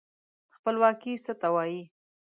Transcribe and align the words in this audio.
خپلواکي 0.55 1.13
څه 1.25 1.33
ته 1.41 1.47
وايي. 1.55 1.81